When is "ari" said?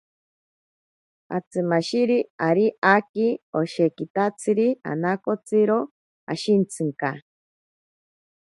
2.47-2.65